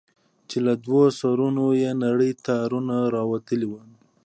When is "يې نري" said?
1.81-2.31